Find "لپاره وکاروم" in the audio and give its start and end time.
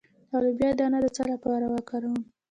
1.33-2.19